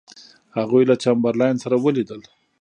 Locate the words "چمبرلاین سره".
1.03-1.75